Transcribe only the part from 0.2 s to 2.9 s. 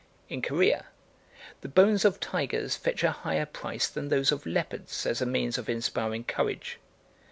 In Corea the bones of tigers